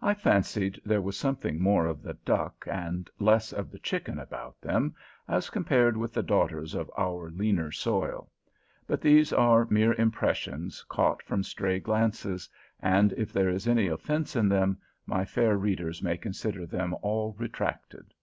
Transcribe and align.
I 0.00 0.14
fancied 0.14 0.80
there 0.84 1.00
was 1.00 1.16
something 1.16 1.62
more 1.62 1.86
of 1.86 2.02
the 2.02 2.14
duck 2.14 2.66
and 2.68 3.08
less 3.20 3.52
of 3.52 3.70
the 3.70 3.78
chicken 3.78 4.18
about 4.18 4.60
them, 4.60 4.96
as 5.28 5.50
compared 5.50 5.96
with 5.96 6.12
the 6.12 6.22
daughters 6.24 6.74
of 6.74 6.90
our 6.98 7.30
leaner 7.30 7.70
soil; 7.70 8.32
but 8.88 9.00
these 9.00 9.32
are 9.32 9.68
mere 9.70 9.92
impressions 9.94 10.82
caught 10.88 11.22
from 11.22 11.44
stray 11.44 11.78
glances, 11.78 12.48
and 12.80 13.12
if 13.12 13.32
there 13.32 13.50
is 13.50 13.68
any 13.68 13.86
offence 13.86 14.34
in 14.34 14.48
them, 14.48 14.78
my 15.06 15.24
fair 15.24 15.56
readers 15.56 16.02
may 16.02 16.16
consider 16.16 16.66
them 16.66 16.94
all 17.00 17.36
retracted. 17.38 18.14